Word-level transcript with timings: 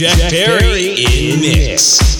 Jack, 0.00 0.30
Jack 0.30 0.62
in 0.62 1.40
mix. 1.40 1.42
mix. 1.42 2.19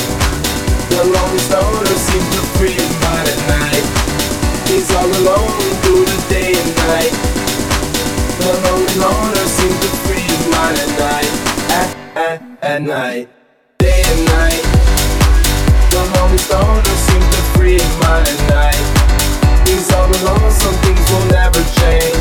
The 0.91 1.05
lonely 1.05 1.39
stoner 1.39 1.95
seems 1.95 2.27
to 2.35 2.41
free 2.59 2.75
by 2.99 3.23
at 3.23 3.39
night. 3.47 3.85
He's 4.67 4.91
all 4.91 5.07
alone 5.07 5.55
through 5.81 6.03
the 6.03 6.19
day 6.27 6.51
and 6.51 6.71
night. 6.83 7.15
The 8.35 8.51
lonely 8.67 8.95
loner 8.99 9.47
seems 9.47 9.79
to 9.79 9.89
free 10.03 10.27
by 10.51 10.67
at 10.75 10.91
night. 10.99 11.31
At, 11.71 11.89
at, 12.17 12.39
at 12.61 12.81
night. 12.81 13.29
Day 13.79 14.03
and 14.03 14.25
night. 14.35 14.63
The 15.95 16.03
lonely 16.19 16.37
stoner 16.37 16.95
seems 17.07 17.27
to 17.35 17.41
free 17.55 17.79
by 18.03 18.19
at 18.27 18.39
night. 18.51 18.83
He's 19.65 19.87
all 19.95 20.11
alone, 20.11 20.51
some 20.51 20.75
things 20.83 21.01
will 21.07 21.27
never 21.31 21.63
change. 21.79 22.19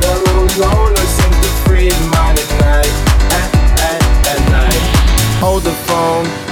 The 0.00 0.12
lonely 0.24 0.56
loner 0.56 1.04
seems 1.04 1.36
to 1.44 1.50
free 1.68 1.92
mind 2.16 2.40
at 2.40 2.50
night. 2.64 2.94
At, 3.36 3.48
at, 3.92 4.00
at 4.32 4.40
night. 4.50 4.82
Hold 5.44 5.64
the 5.64 5.76
phone 5.84 6.51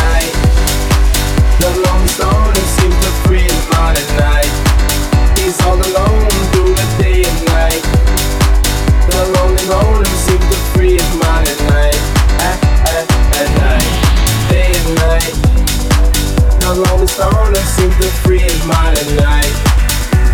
seems 2.75 2.97
to 3.05 3.11
night. 4.19 4.51
He's 5.39 5.59
all 5.61 5.79
alone 5.79 6.27
through 6.51 6.73
the 6.75 6.87
day 6.99 7.23
and 7.23 7.39
night. 7.47 7.83
The 9.07 9.31
lonely 9.35 9.63
to 10.99 11.55
night. 11.71 11.99
At, 12.43 12.59
at, 12.95 13.07
at 13.39 13.47
night, 13.63 13.91
day 14.51 14.71
and 14.75 14.91
night. 14.99 15.35
The 16.59 16.71
lonely 16.83 17.07
to 18.95 19.15
night. 19.15 19.55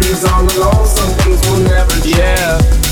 He's 0.02 0.26
all 0.26 0.42
alone, 0.42 0.88
some 0.88 1.14
things 1.22 1.42
will 1.48 1.62
never 1.62 1.94
change. 2.02 2.18
Yeah. 2.18 2.87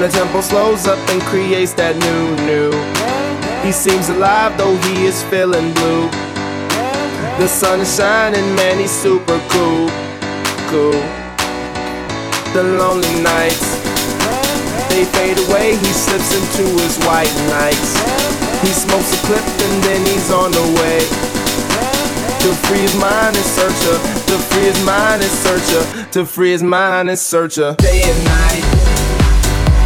The 0.00 0.08
tempo 0.08 0.40
slows 0.40 0.86
up 0.86 0.96
and 1.12 1.20
creates 1.28 1.74
that 1.74 1.92
new, 1.92 2.32
new. 2.48 2.72
He 3.60 3.68
seems 3.68 4.08
alive 4.08 4.56
though 4.56 4.72
he 4.88 5.04
is 5.04 5.20
feeling 5.28 5.76
blue. 5.76 6.08
The 7.36 7.44
sun 7.44 7.84
is 7.84 7.92
shining, 8.00 8.48
man, 8.56 8.80
he's 8.80 8.90
super 8.90 9.36
cool, 9.52 9.92
cool. 10.72 10.96
The 12.56 12.64
lonely 12.80 13.12
nights, 13.20 13.76
they 14.88 15.04
fade 15.04 15.36
away, 15.36 15.76
he 15.76 15.90
slips 15.92 16.32
into 16.32 16.64
his 16.80 16.96
white 17.04 17.36
nights. 17.52 17.92
He 18.64 18.72
smokes 18.72 19.12
a 19.12 19.20
clip 19.28 19.44
and 19.44 19.84
then 19.84 20.00
he's 20.08 20.32
on 20.32 20.48
the 20.48 20.64
way. 20.80 21.04
To 22.40 22.48
free 22.64 22.88
his 22.88 22.96
mind 22.96 23.36
and 23.36 23.48
search 23.52 23.80
her, 23.84 23.98
to 24.32 24.36
free 24.48 24.64
his 24.64 24.80
mind 24.80 25.20
and 25.20 25.34
search 25.44 25.68
her, 25.76 25.84
to 26.16 26.24
free 26.24 26.52
his 26.56 26.62
mind 26.62 27.10
and 27.10 27.18
search 27.18 27.56
her. 27.56 27.76
Day 27.76 28.00
and 28.00 28.24
night, 28.24 28.69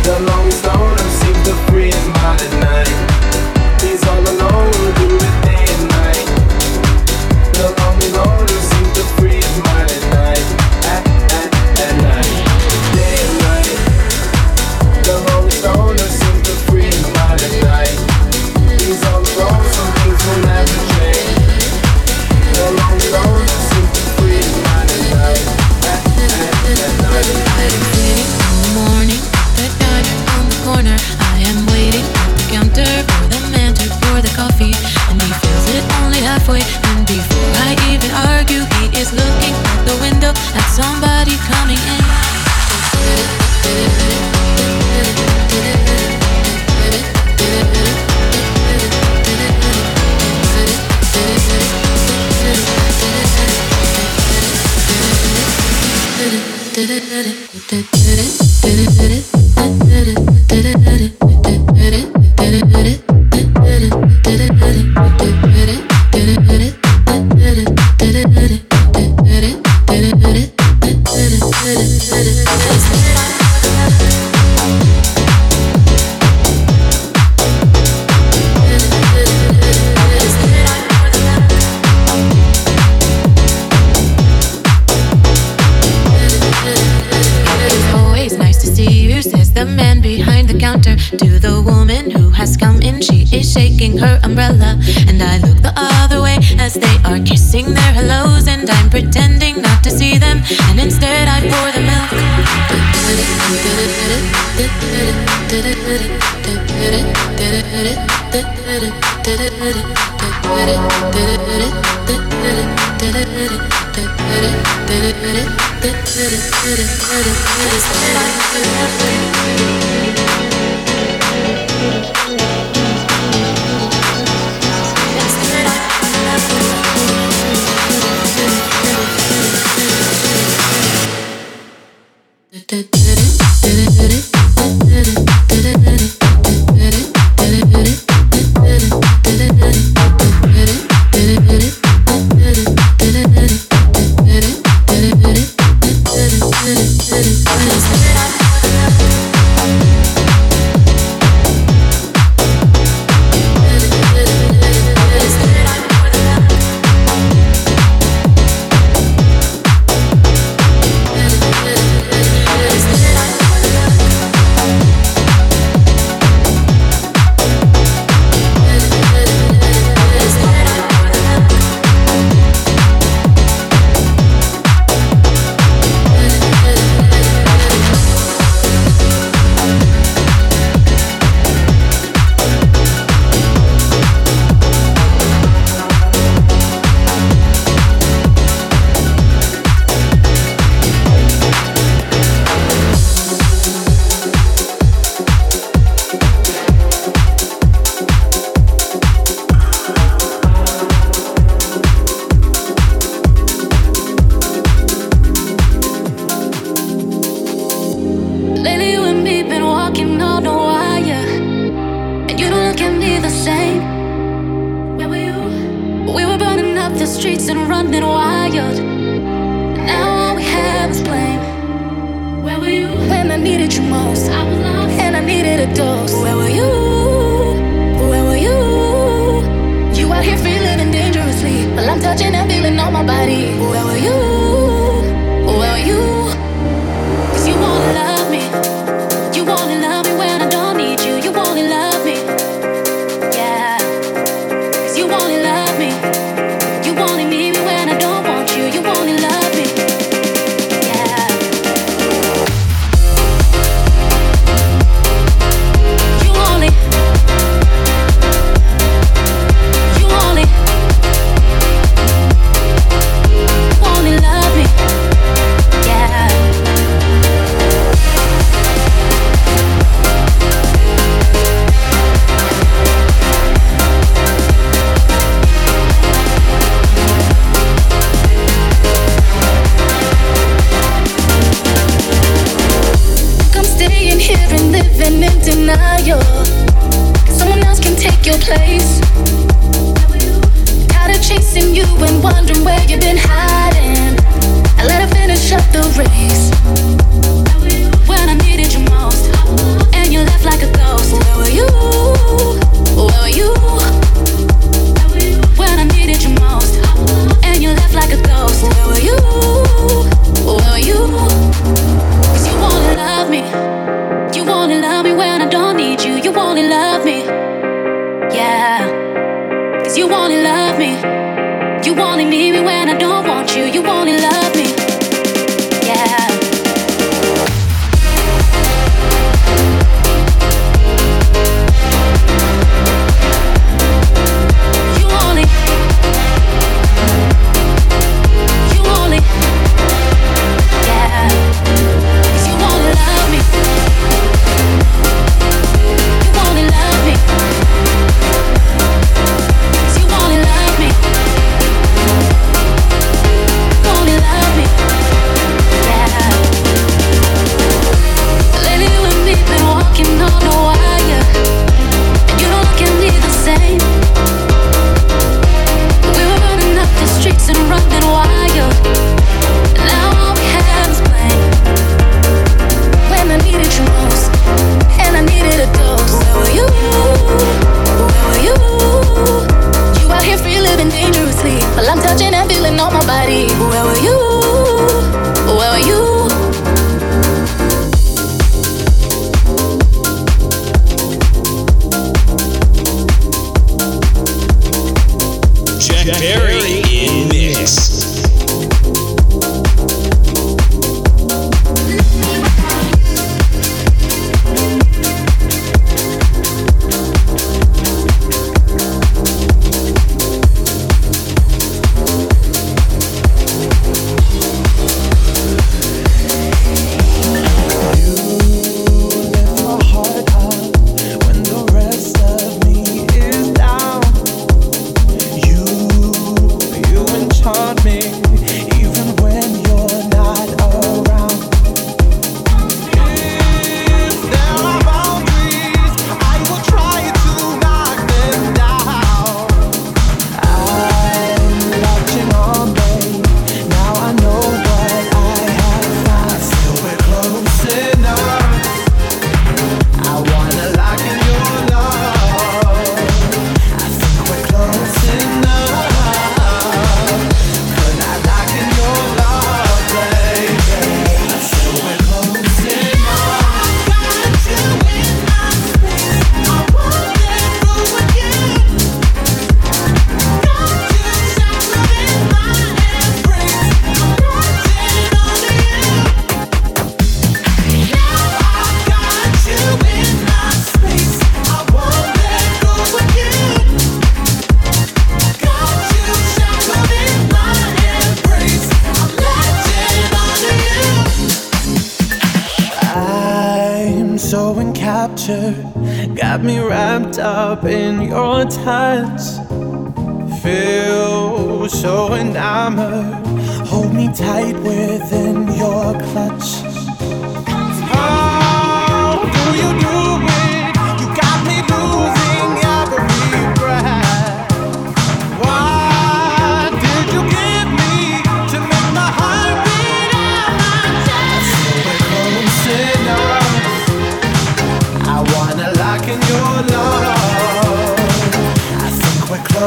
the 0.04 0.20
lonely 0.20 0.50
stoner 0.50 0.98
seems 0.98 1.42
to 1.48 1.54
free 1.66 1.86
his 1.86 2.08
to 100.44 100.54
see 100.54 100.56
them. 100.56 100.70
And 100.70 100.80
instead 100.80 101.28
I 101.28 101.40
pour 101.40 101.72
the 101.72 101.80
milk. 101.80 102.04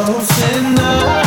close 0.06 0.58
enough. 0.58 1.26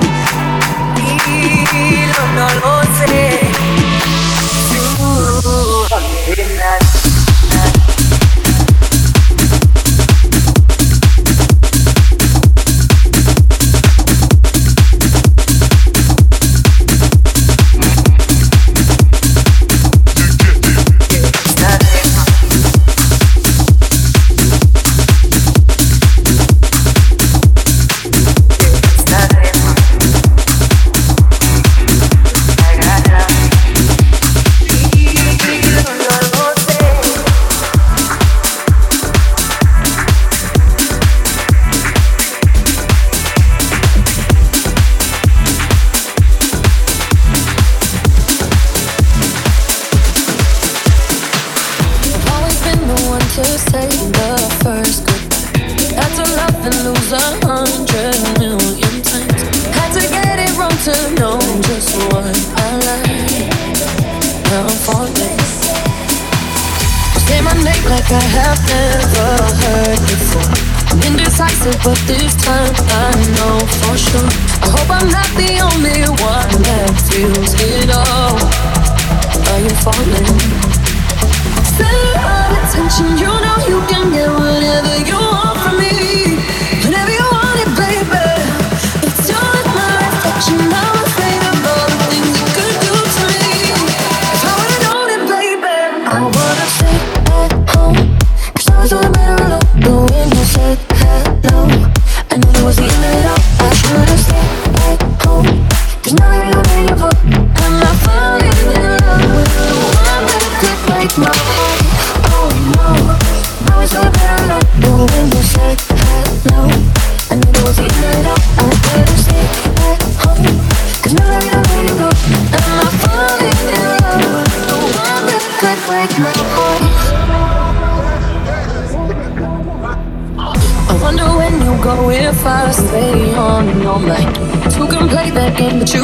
the. 135.79 136.00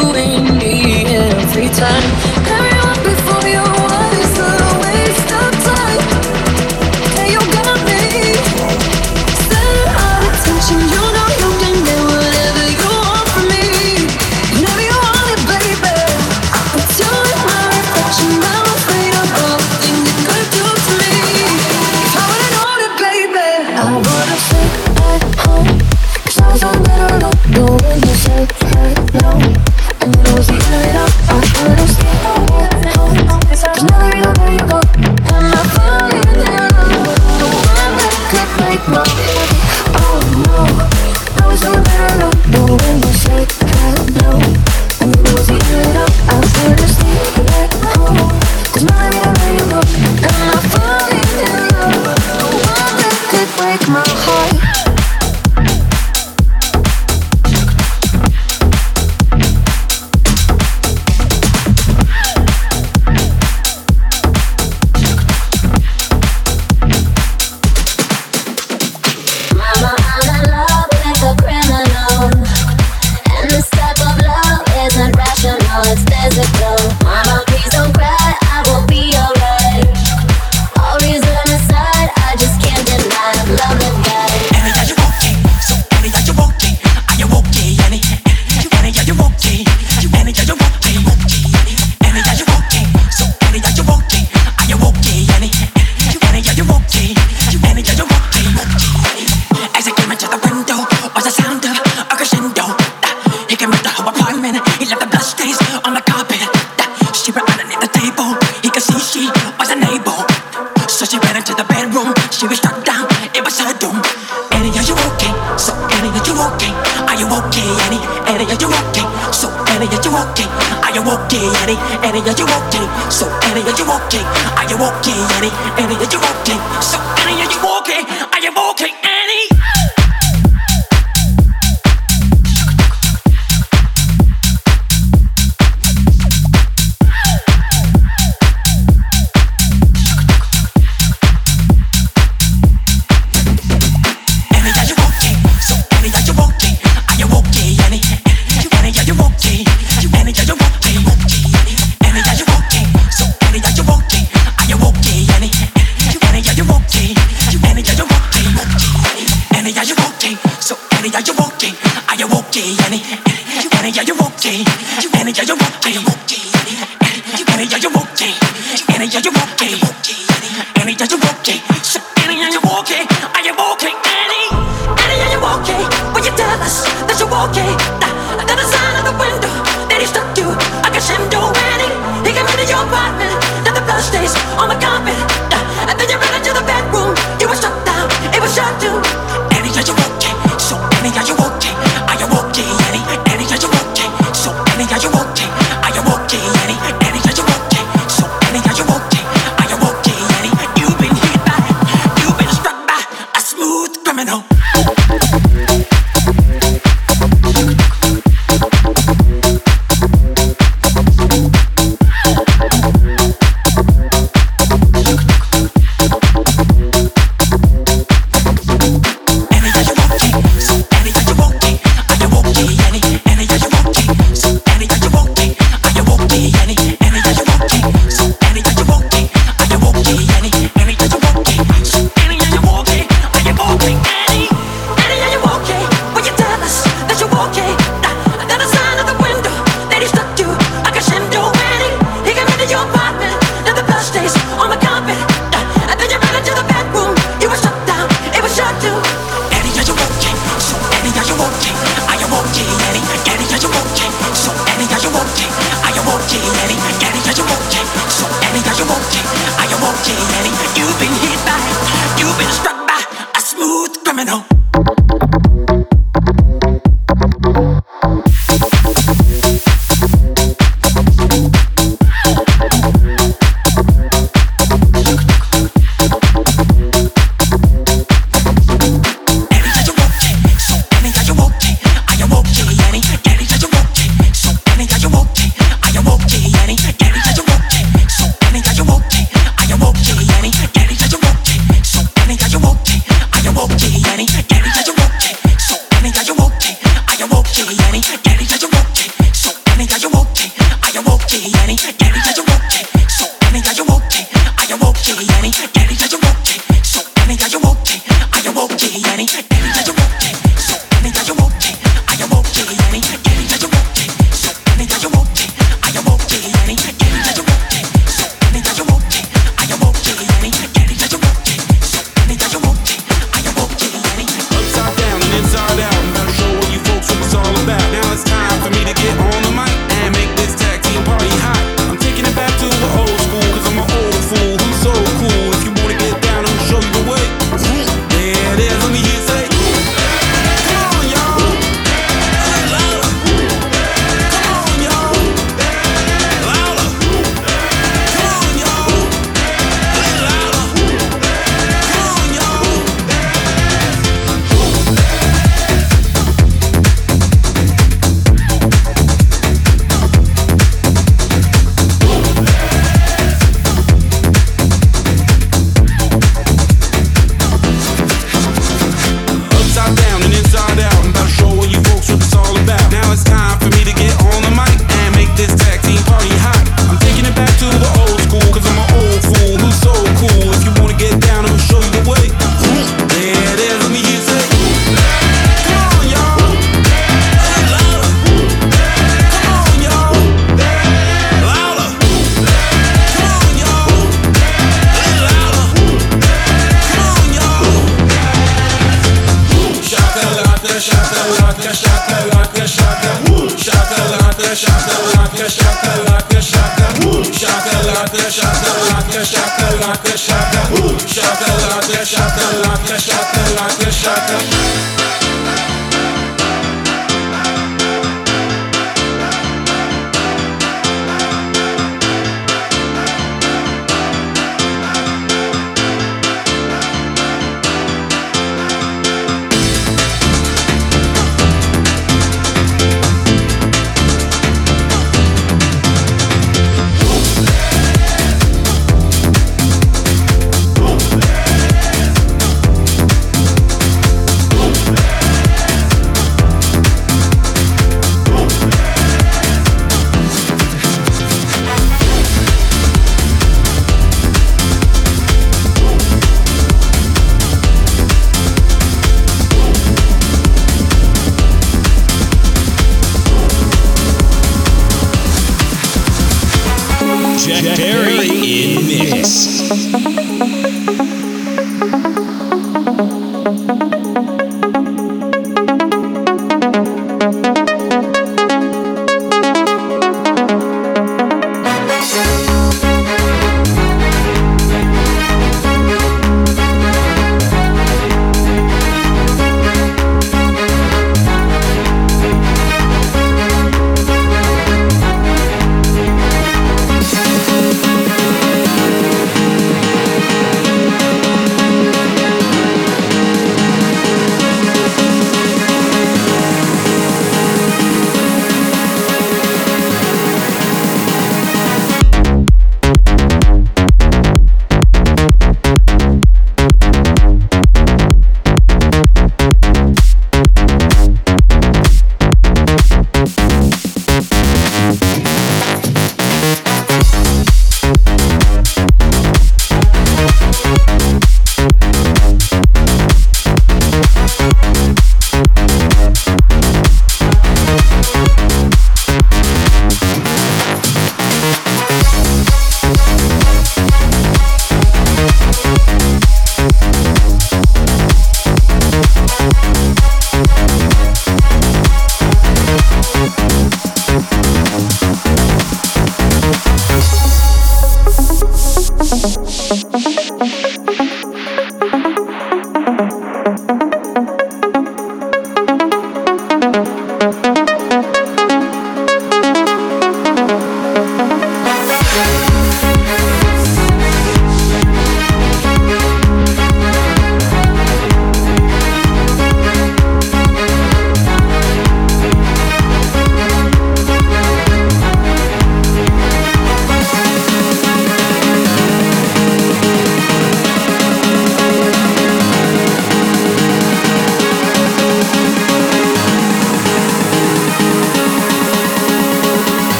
Annie? 121.67 121.75
Annie, 122.07 122.21
are 122.21 122.37
you 122.37 122.45
okay? 122.47 122.87
So 123.11 123.27
Annie, 123.43 123.61
are 123.61 123.75
you 123.75 123.83
okay? 123.83 124.23
Are 124.55 124.63
you 124.69 124.77
okay, 124.79 125.19
Annie? 125.35 125.51
Annie, 125.75 125.95
are 125.99 126.07
you 126.07 126.19
okay? 126.19 126.57
So 126.79 126.97
Annie, 127.19 127.41
are 127.43 127.51
you 127.51 127.59
okay? 127.59 127.66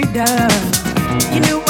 freedom. 0.00 0.50
You 1.34 1.40
knew 1.40 1.69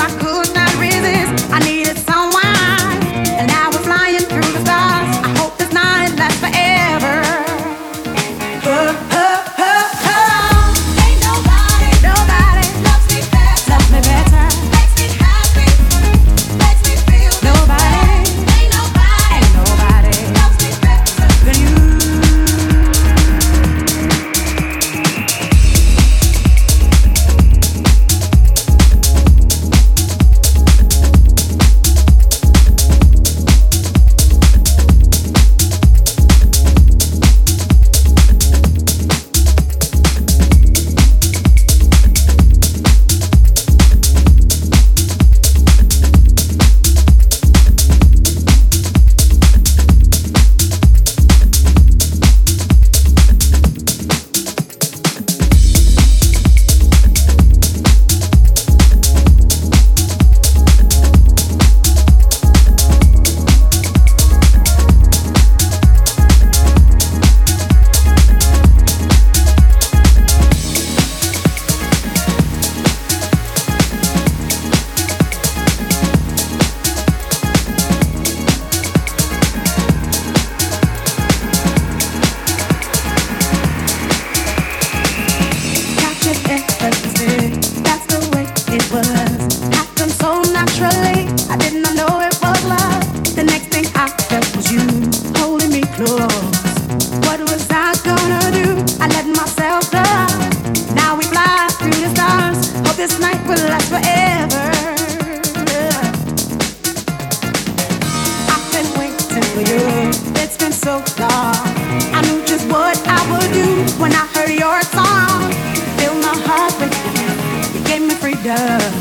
song, 114.92 115.50
fill 115.98 116.14
my 116.14 116.36
heart 116.46 116.74
with 116.80 116.94
you. 117.16 117.78
You 117.78 117.84
gave 117.86 118.02
me 118.02 118.14
freedom. 118.14 118.99